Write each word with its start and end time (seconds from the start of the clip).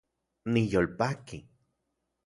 Niyolpaki 0.51 1.39